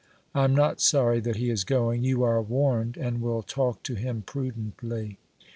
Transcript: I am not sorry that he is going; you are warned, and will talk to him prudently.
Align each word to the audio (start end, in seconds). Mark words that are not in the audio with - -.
I 0.33 0.45
am 0.45 0.55
not 0.55 0.81
sorry 0.81 1.19
that 1.19 1.35
he 1.35 1.51
is 1.51 1.63
going; 1.63 2.03
you 2.03 2.23
are 2.23 2.41
warned, 2.41 2.97
and 2.97 3.21
will 3.21 3.43
talk 3.43 3.83
to 3.83 3.93
him 3.93 4.23
prudently. 4.23 5.19